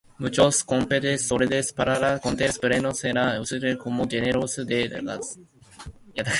[0.17, 5.27] Muchos combustible sólidos para cohetes pueden ser utilizadas como generadores de gas.